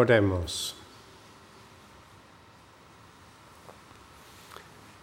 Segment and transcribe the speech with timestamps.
[0.00, 0.74] Oremos.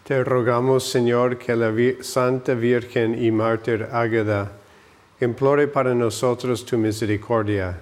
[0.04, 1.72] Te rogamos, Señor, que la
[2.02, 4.52] Santa Virgen y Mártir Águeda
[5.22, 7.78] implore para nosotros tu misericordia,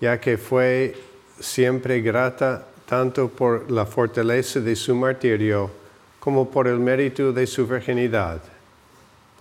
[0.00, 0.96] ya que fue
[1.38, 5.70] siempre grata tanto por la fortaleza de su martirio
[6.18, 8.53] como por el mérito de su virginidad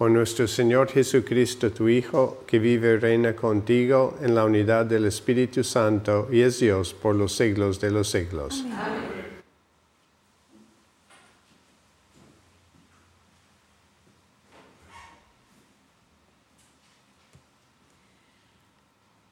[0.09, 5.63] nuestro Señor Jesucristo, tu Hijo, que vive y reina contigo en la unidad del Espíritu
[5.63, 8.65] Santo y es Dios por los siglos de los siglos.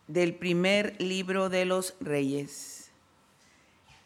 [0.07, 2.91] Del primer libro de los reyes.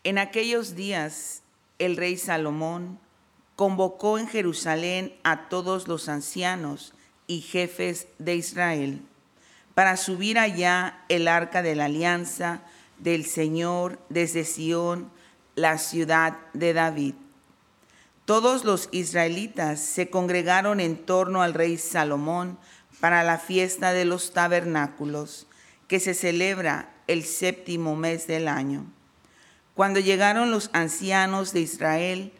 [0.03, 1.41] En aquellos días,
[1.79, 2.99] el rey Salomón
[3.55, 6.93] convocó en Jerusalén a todos los ancianos
[7.27, 9.01] y jefes de Israel
[9.75, 12.61] para subir allá el arca de la alianza
[12.97, 15.11] del Señor desde Sión,
[15.55, 17.13] la ciudad de David.
[18.23, 22.57] Todos los israelitas se congregaron en torno al rey Salomón
[22.99, 25.45] para la fiesta de los tabernáculos,
[25.87, 28.85] que se celebra el séptimo mes del año.
[29.75, 32.31] Cuando llegaron los ancianos de Israel,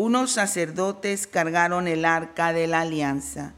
[0.00, 3.52] unos sacerdotes cargaron el arca de la alianza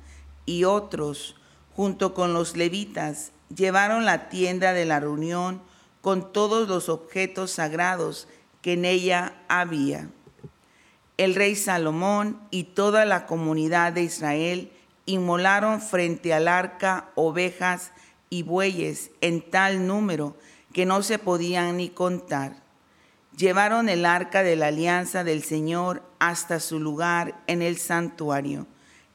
[0.45, 1.37] y otros,
[1.73, 5.63] junto con los levitas, llevaron la tienda de la reunión
[6.01, 8.27] con todos los objetos sagrados
[8.61, 10.09] que en ella había.
[11.17, 14.73] El rey Salomón y toda la comunidad de Israel
[15.07, 17.93] inmolaron frente al arca ovejas
[18.31, 20.37] y bueyes en tal número
[20.73, 22.65] que no se podían ni contar.
[23.37, 28.67] Llevaron el arca de la alianza del Señor hasta su lugar en el santuario,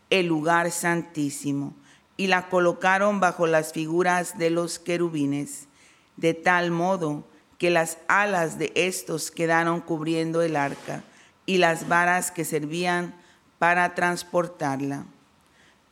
[0.10, 1.74] el lugar santísimo,
[2.18, 5.68] y la colocaron bajo las figuras de los querubines,
[6.16, 7.26] de tal modo
[7.58, 11.04] que las alas de estos quedaron cubriendo el arca
[11.46, 13.16] y las varas que servían
[13.60, 15.06] para transportarla.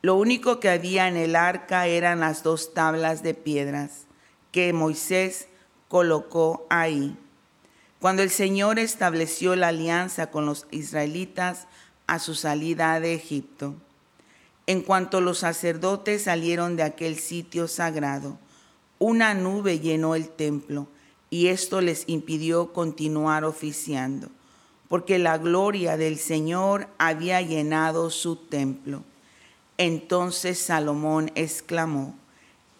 [0.02, 4.06] Lo único que había en el arca eran las dos tablas de piedras
[4.52, 5.48] que Moisés
[5.88, 7.16] colocó ahí.
[8.06, 11.66] Cuando el Señor estableció la alianza con los israelitas
[12.06, 13.74] a su salida de Egipto.
[14.68, 18.38] En cuanto los sacerdotes salieron de aquel sitio sagrado,
[19.00, 20.86] una nube llenó el templo
[21.30, 24.28] y esto les impidió continuar oficiando,
[24.88, 29.02] porque la gloria del Señor había llenado su templo.
[29.78, 32.14] Entonces Salomón exclamó,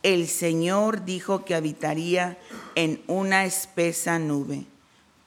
[0.05, 2.39] el Señor dijo que habitaría
[2.77, 4.67] en una espesa nube.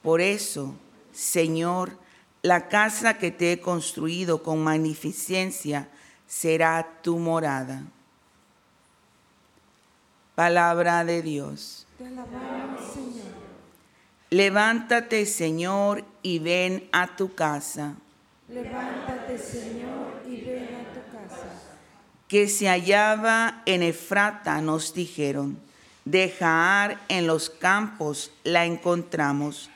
[0.02, 0.74] Por eso,
[1.12, 1.98] Señor,
[2.42, 5.88] la casa que te he construido con magnificencia
[6.26, 7.82] será tu morada.
[10.34, 11.86] Palabra de Dios.
[11.98, 13.28] Te alabamos, Señor.
[14.30, 17.96] Levántate, Señor, y ven a tu casa.
[18.48, 21.46] Levántate, Señor, y ven a tu casa.
[22.26, 25.58] Que se hallaba en Efrata, nos dijeron.
[26.06, 29.68] De Jaar en los campos la encontramos.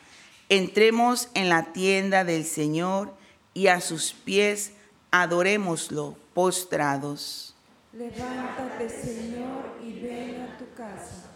[0.48, 3.14] Entremos en la tienda del Señor
[3.54, 4.72] y a sus pies
[5.10, 7.54] adorémoslo postrados.
[7.92, 11.30] Levántate, Señor, y ven a tu casa.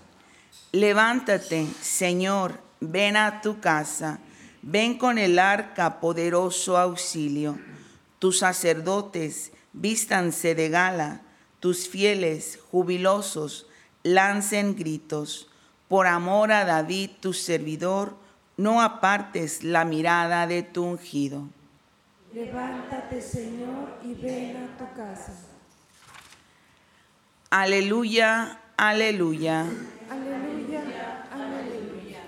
[0.73, 4.19] Levántate, Señor, ven a tu casa.
[4.63, 7.59] Ven con el arca poderoso auxilio.
[8.19, 11.23] Tus sacerdotes vístanse de gala,
[11.61, 13.67] tus fieles jubilosos
[14.03, 15.49] lancen gritos.
[15.87, 18.17] Por amor a David, tu servidor,
[18.59, 21.49] no apartes la mirada de tu ungido.
[22.35, 25.33] Levántate, Señor, y ven a tu casa.
[27.49, 29.61] Aleluya, aleluya.
[30.11, 30.83] Aleluya,
[31.33, 32.21] aleluya.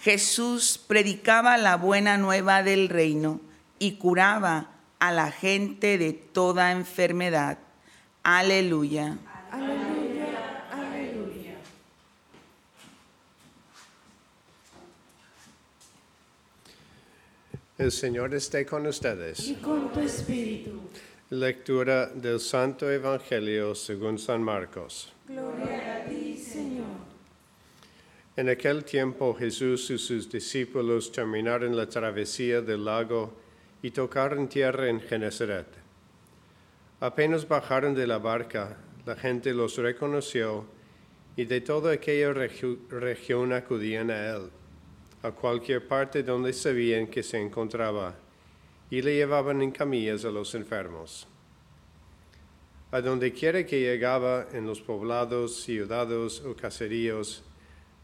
[0.00, 3.40] Jesús predicaba la buena nueva del reino
[3.78, 7.58] y curaba a la gente de toda enfermedad.
[8.22, 9.18] Aleluya.
[9.52, 11.54] Aleluya, aleluya.
[17.78, 19.48] El Señor esté con ustedes.
[19.48, 20.80] Y con tu espíritu.
[21.30, 25.12] Lectura del Santo Evangelio según San Marcos.
[25.26, 26.84] Gloria a ti, Señor.
[28.36, 33.32] En aquel tiempo Jesús y sus discípulos terminaron la travesía del lago
[33.82, 35.66] y tocaron tierra en Genesaret.
[37.00, 40.64] Apenas bajaron de la barca, la gente los reconoció
[41.36, 44.50] y de toda aquella regi- región acudían a él,
[45.24, 48.14] a cualquier parte donde sabían que se encontraba,
[48.90, 51.26] y le llevaban en camillas a los enfermos.
[52.92, 57.42] A donde quiera que llegaba, en los poblados, ciudades o caseríos,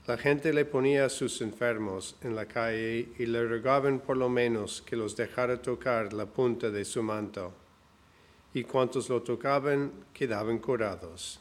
[0.06, 4.30] la gente le ponía a sus enfermos en la calle y le rogaban por lo
[4.30, 7.52] menos que los dejara tocar la punta de su manto.
[8.54, 11.38] Y cuantos lo tocaban quedaban curados.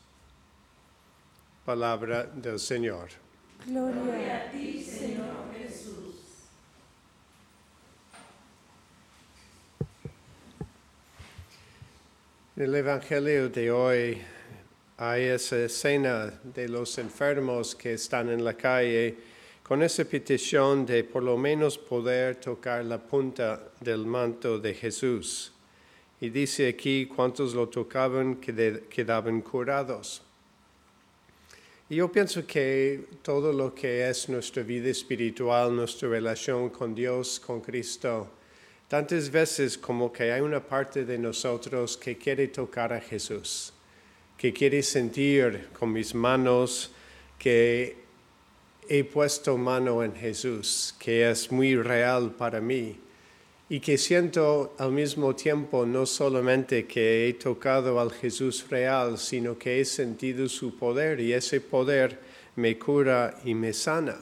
[1.64, 3.29] Palabra del Señor.
[3.66, 5.40] Gloria a ti, Señor.
[12.60, 14.18] En el Evangelio de hoy
[14.98, 19.16] hay esa escena de los enfermos que están en la calle
[19.64, 25.54] con esa petición de por lo menos poder tocar la punta del manto de Jesús.
[26.20, 30.22] Y dice aquí cuántos lo tocaban quedaban curados.
[31.90, 37.62] Yo pienso que todo lo que es nuestra vida espiritual, nuestra relación con Dios, con
[37.62, 38.30] Cristo,
[38.88, 43.74] tantas veces como que hay una parte de nosotros que quiere tocar a Jesús,
[44.38, 46.92] que quiere sentir con mis manos
[47.40, 47.98] que
[48.88, 53.00] he puesto mano en Jesús, que es muy real para mí
[53.70, 59.60] y que siento al mismo tiempo no solamente que he tocado al Jesús real, sino
[59.60, 62.20] que he sentido su poder y ese poder
[62.56, 64.18] me cura y me sana.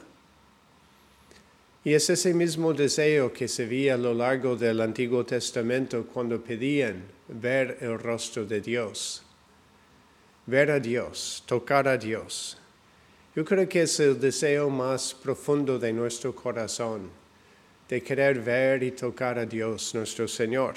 [1.82, 6.42] Y es ese mismo deseo que se veía a lo largo del Antiguo Testamento cuando
[6.42, 9.22] pedían ver el rostro de Dios,
[10.44, 12.58] ver a Dios, tocar a Dios.
[13.34, 17.08] Yo creo que es el deseo más profundo de nuestro corazón,
[17.88, 20.74] de querer ver y tocar a Dios, nuestro Señor,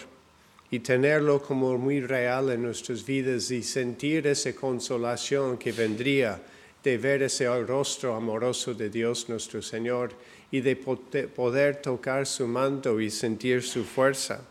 [0.70, 6.42] y tenerlo como muy real en nuestras vidas y sentir esa consolación que vendría
[6.84, 10.14] de ver ese rostro amoroso de Dios nuestro Señor
[10.50, 14.42] y de poder tocar su manto y sentir su fuerza.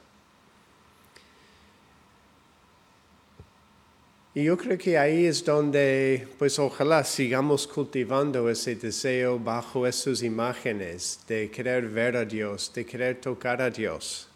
[4.33, 10.23] Y yo creo que ahí es donde, pues ojalá sigamos cultivando ese deseo bajo esas
[10.23, 14.29] imágenes de querer ver a Dios, de querer tocar a Dios.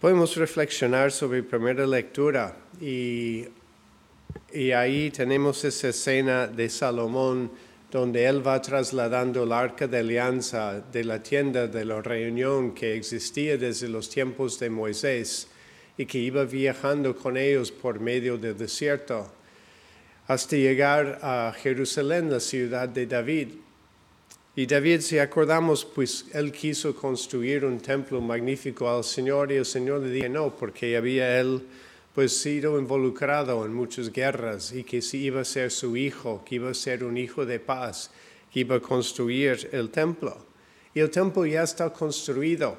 [0.00, 3.46] Podemos reflexionar sobre primera lectura y,
[4.52, 7.50] y ahí tenemos esa escena de Salomón
[7.90, 12.94] donde él va trasladando el arca de alianza de la tienda de la reunión que
[12.94, 15.48] existía desde los tiempos de Moisés
[15.98, 19.32] y que iba viajando con ellos por medio del desierto
[20.28, 23.48] hasta llegar a Jerusalén, la ciudad de David.
[24.56, 29.66] Y David, si acordamos, pues él quiso construir un templo magnífico al Señor y el
[29.66, 31.62] Señor le dijo no, porque había él
[32.14, 36.54] pues sido involucrado en muchas guerras y que si iba a ser su hijo, que
[36.54, 38.10] iba a ser un hijo de paz,
[38.50, 40.46] que iba a construir el templo.
[40.94, 42.78] Y el templo ya está construido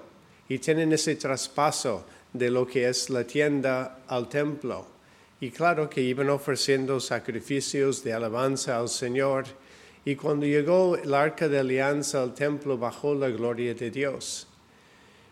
[0.50, 2.03] y tienen ese traspaso
[2.34, 4.86] de lo que es la tienda al templo.
[5.39, 9.46] Y claro que iban ofreciendo sacrificios de alabanza al Señor.
[10.03, 14.48] Y cuando llegó el arca de alianza al templo, bajó la gloria de Dios.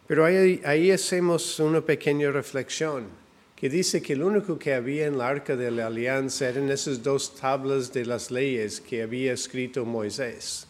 [0.08, 3.08] Pero ahí, hacemos una pequeña reflexión,
[3.56, 7.02] que dice que lo único que había en el arca de la alianza eran esas
[7.02, 10.68] dos tablas de las leyes que había escrito Moisés.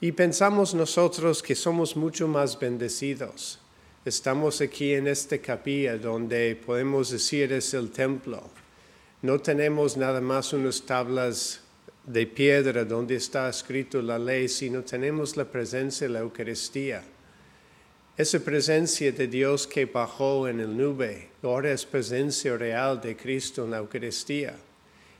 [0.00, 3.58] Y pensamos nosotros que somos mucho más bendecidos
[4.04, 8.42] Estamos aquí en esta capilla donde podemos decir es el templo.
[9.22, 11.60] No tenemos nada más unas tablas
[12.06, 17.02] de piedra donde está escrito la ley, sino tenemos la presencia de la Eucaristía.
[18.16, 23.64] Esa presencia de Dios que bajó en el nube, ahora es presencia real de Cristo
[23.64, 24.54] en la Eucaristía.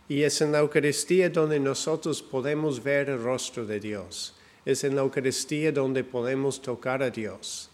[0.08, 4.34] Y es en la Eucaristía donde nosotros podemos ver el rostro de Dios.
[4.64, 7.70] Es en la Eucaristía donde podemos tocar a Dios.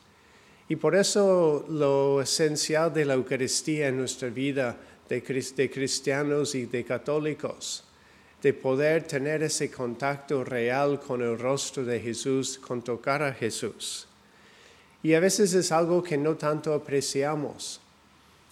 [0.69, 4.77] Y por eso lo esencial de la Eucaristía en nuestra vida
[5.09, 7.85] de, cristianos y de católicos,
[8.43, 14.07] de poder tener ese contacto real con el rostro de Jesús, con tocar a Jesús.
[15.03, 17.81] Y a veces es algo que no tanto apreciamos.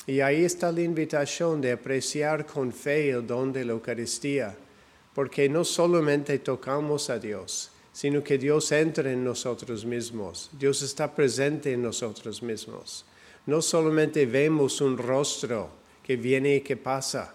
[0.06, 4.54] Y ahí está la invitación de apreciar con fe el don de la Eucaristía,
[5.14, 11.14] porque no solamente tocamos a Dios, sino que Dios entra en nosotros mismos, Dios está
[11.14, 13.04] presente en nosotros mismos.
[13.46, 15.68] No solamente vemos un rostro
[16.02, 17.34] que viene y que pasa,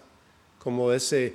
[0.58, 1.32] como ese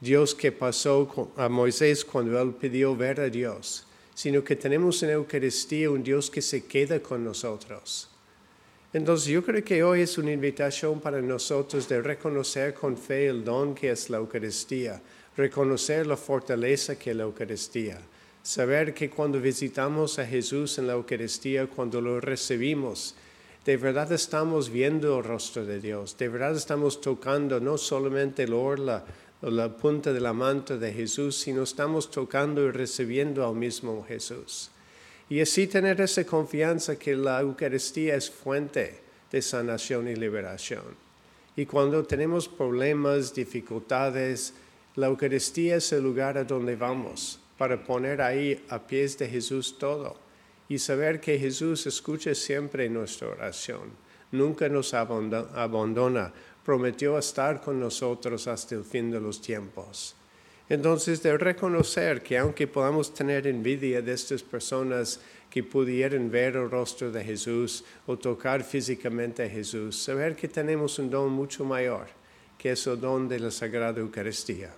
[0.00, 5.10] Dios que pasó a Moisés cuando él pidió ver a Dios, sino que tenemos en
[5.10, 8.08] Eucaristía un Dios que se queda con nosotros.
[8.92, 13.44] Entonces yo creo que hoy es una invitación para nosotros de reconocer con fe el
[13.44, 15.02] don que es la Eucaristía,
[15.36, 18.00] reconocer la fortaleza que es la Eucaristía
[18.44, 23.14] Saber que cuando visitamos a Jesús en la Eucaristía, cuando lo recibimos,
[23.64, 28.52] de verdad estamos viendo el rostro de Dios, de verdad estamos tocando no solamente el
[28.52, 29.02] orla
[29.40, 34.04] o la punta de la manta de Jesús, sino estamos tocando y recibiendo al mismo
[34.06, 34.70] Jesús.
[35.30, 39.00] Y así tener esa confianza que la Eucaristía es fuente
[39.32, 40.84] de sanación y liberación.
[41.56, 44.52] Y cuando tenemos problemas, dificultades,
[44.96, 49.78] la Eucaristía es el lugar a donde vamos para poner ahí a pies de Jesús
[49.78, 50.16] todo
[50.68, 53.90] y saber que Jesús escucha siempre nuestra oración,
[54.32, 56.32] nunca nos abandona,
[56.64, 60.16] prometió estar con nosotros hasta el fin de los tiempos.
[60.68, 65.20] Entonces, de reconocer que aunque podamos tener envidia de estas personas
[65.50, 70.98] que pudieran ver el rostro de Jesús o tocar físicamente a Jesús, saber que tenemos
[70.98, 72.06] un don mucho mayor,
[72.56, 74.72] que es el don de la Sagrada Eucaristía.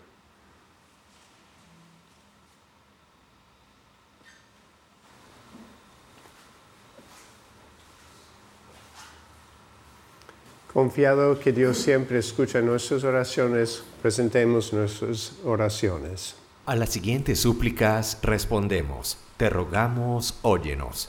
[10.77, 16.35] Confiado que Dios siempre escucha nuestras oraciones, presentemos nuestras oraciones.
[16.67, 21.09] A las siguientes súplicas respondemos, te rogamos, óyenos.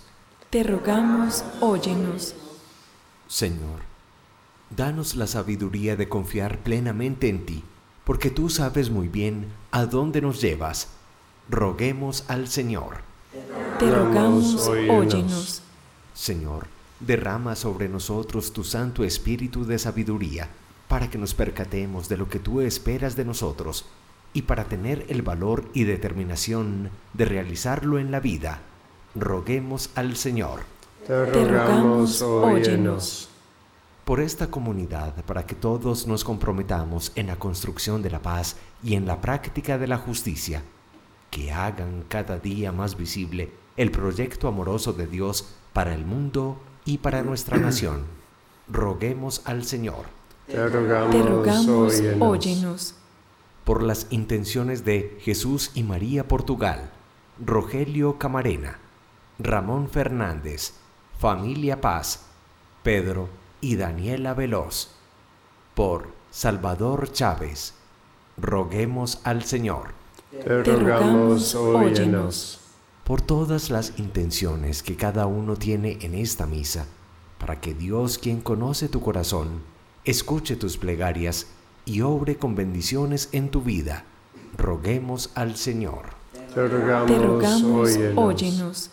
[0.49, 2.33] Te rogamos, óyenos.
[3.27, 3.81] Señor,
[4.69, 7.61] danos la sabiduría de confiar plenamente en ti,
[8.05, 10.87] porque tú sabes muy bien a dónde nos llevas.
[11.49, 12.99] Roguemos al Señor.
[13.79, 15.61] Te rogamos, óyenos.
[16.13, 20.49] Señor, derrama sobre nosotros tu Santo Espíritu de sabiduría,
[20.87, 23.85] para que nos percatemos de lo que tú esperas de nosotros
[24.33, 28.61] y para tener el valor y determinación de realizarlo en la vida.
[29.15, 30.61] Roguemos al Señor.
[31.05, 33.29] Te rogamos, óyenos.
[34.03, 38.95] por esta comunidad para que todos nos comprometamos en la construcción de la paz y
[38.95, 40.63] en la práctica de la justicia,
[41.29, 46.97] que hagan cada día más visible el proyecto amoroso de Dios para el mundo y
[46.97, 48.05] para nuestra nación.
[48.69, 50.05] Roguemos al Señor.
[50.47, 52.21] Te rogamos, Te rogamos, óyenos.
[52.21, 52.93] óyenos.
[53.65, 56.89] Por las intenciones de Jesús y María Portugal,
[57.45, 58.79] Rogelio Camarena,
[59.37, 60.73] Ramón Fernández,
[61.19, 62.21] Familia Paz,
[62.83, 63.27] Pedro
[63.59, 64.91] y Daniela Veloz.
[65.75, 67.73] Por Salvador Chávez,
[68.37, 69.89] roguemos al Señor.
[70.31, 71.99] Te Te rogamos, rogamos, óyenos.
[71.99, 72.59] óyenos.
[73.07, 76.87] Por todas las intenciones que cada uno tiene en esta misa,
[77.39, 79.61] para que Dios, quien conoce tu corazón,
[80.03, 81.47] escuche tus plegarias
[81.85, 84.03] y obre con bendiciones en tu vida.
[84.57, 86.07] Roguemos al Señor.
[86.53, 88.17] Te rogamos, Te rogamos, óyenos.
[88.17, 88.89] óyenos.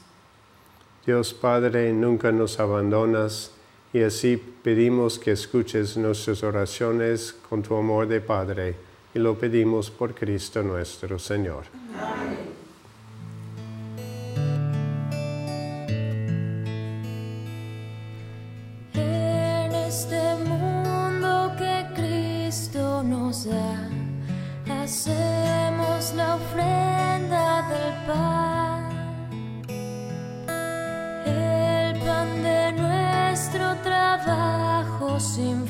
[1.05, 3.51] Dios Padre, nunca nos abandonas
[3.93, 8.77] y así pedimos que escuches nuestras oraciones con tu amor de Padre
[9.13, 11.65] y lo pedimos por Cristo nuestro Señor.
[11.75, 12.14] En
[35.35, 35.64] seem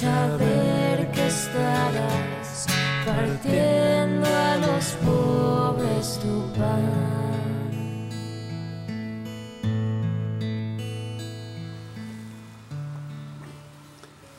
[0.00, 2.66] saber que estarás
[3.04, 7.20] partiendo a los pobres tu pan.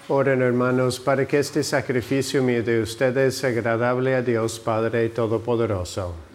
[0.07, 6.30] Oren hermanos para que este sacrificio mío de ustedes sea agradable a Dios Padre Todopoderoso.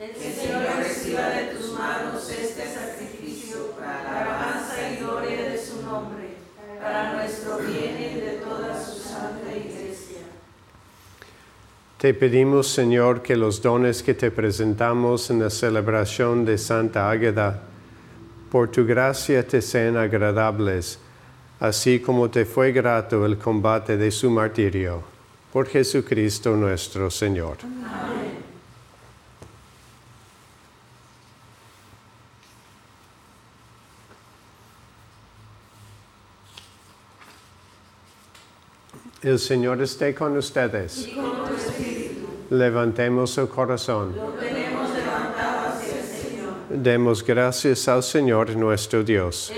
[11.99, 17.63] Te pedimos, Señor, que los dones que te presentamos en la celebración de Santa Águeda,
[18.51, 20.99] por tu gracia te sean agradables,
[21.59, 25.03] así como te fue grato el combate de su martirio.
[25.51, 27.57] Por Jesucristo nuestro Señor.
[39.23, 41.09] El Señor esté con ustedes.
[42.51, 44.15] Levantemos su corazón.
[46.71, 49.53] Demos gracias al Señor nuestro Dios.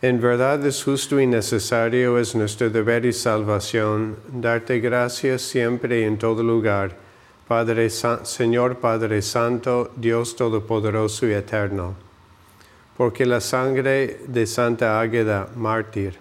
[0.00, 6.02] En verdad es justo y necesario, es nuestro deber y salvación, darte gracias siempre y
[6.02, 6.96] en todo lugar,
[7.46, 11.94] Padre Señor Padre Santo, Dios Todopoderoso y Eterno.
[12.96, 16.18] Porque la sangre de Santa Águeda, mártir,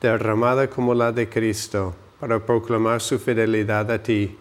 [0.00, 4.36] derramada como la de Cristo, para proclamar su fidelidad a ti,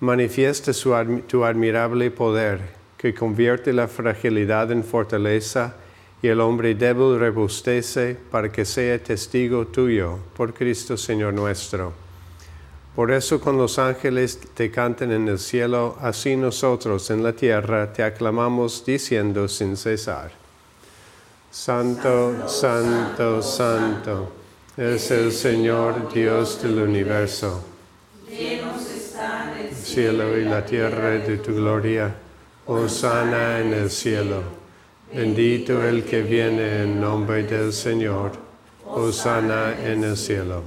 [0.00, 0.94] manifiesta su
[1.26, 2.60] tu admirable poder,
[2.96, 5.74] que convierte la fragilidad en fortaleza
[6.22, 11.92] y el hombre débil robustece para que sea testigo tuyo, por Cristo Señor nuestro.
[12.94, 17.92] Por eso con los ángeles te cantan en el cielo, así nosotros en la tierra
[17.92, 20.32] te aclamamos diciendo sin cesar.
[21.50, 24.32] Santo, santo, santo,
[24.76, 27.64] es el Señor Dios del universo.
[28.28, 32.14] El cielo y la tierra de tu gloria.
[32.66, 34.42] Hosana en el cielo.
[35.12, 38.32] Bendito el que viene en nombre del Señor.
[38.86, 40.62] Hosana en el cielo.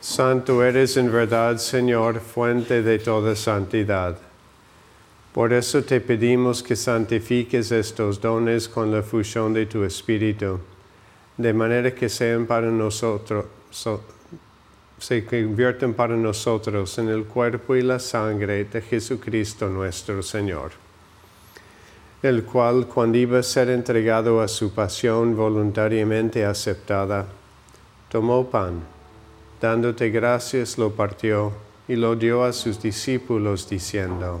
[0.00, 4.25] Santo eres en verdad, Señor, fuente de toda santidad.
[5.36, 10.60] Por eso te pedimos que santifiques estos dones con la fusión de tu Espíritu,
[11.36, 14.00] de manera que sean para nosotros, so-
[14.98, 20.70] se convierten para nosotros en el cuerpo y la sangre de Jesucristo nuestro Señor,
[22.22, 27.26] el cual cuando iba a ser entregado a su pasión voluntariamente aceptada,
[28.08, 28.80] tomó pan,
[29.60, 31.52] dándote gracias lo partió
[31.86, 34.40] y lo dio a sus discípulos diciendo,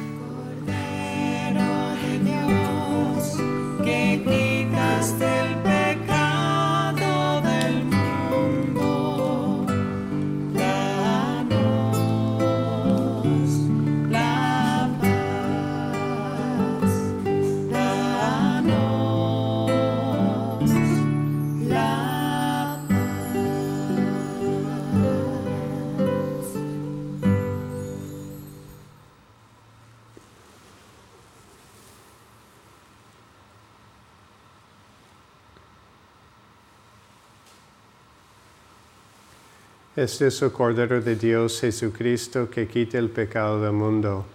[40.01, 44.25] Este es el Cordero de Dios Jesucristo que quita el pecado del mundo.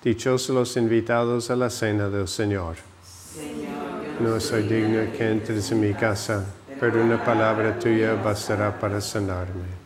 [0.00, 2.76] Dichosos los invitados a la cena del Señor.
[4.20, 6.46] no soy digno que entres en mi casa,
[6.78, 9.85] pero una palabra tuya bastará para sanarme.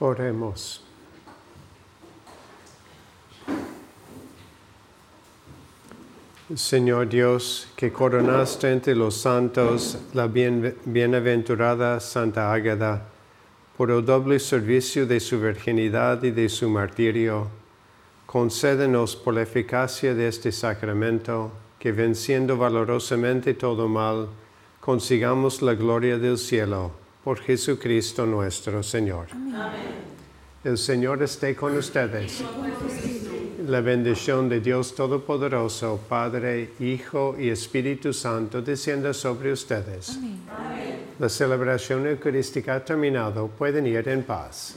[0.00, 0.82] Oremos.
[6.54, 13.06] Señor Dios, que coronaste entre los santos la bienaventurada Santa Ágada,
[13.76, 17.48] por el doble servicio de su virginidad y de su martirio,
[18.26, 24.28] concédenos por la eficacia de este sacramento que venciendo valorosamente todo mal,
[24.80, 29.28] consigamos la gloria del cielo por Jesucristo nuestro Señor.
[29.32, 29.72] Amén.
[30.62, 32.44] El Señor esté con ustedes.
[33.66, 40.18] La bendición de Dios Todopoderoso, Padre, Hijo y Espíritu Santo, descienda sobre ustedes.
[40.18, 40.40] Amén.
[41.18, 43.48] La celebración eucarística ha terminado.
[43.48, 44.76] Pueden ir en paz.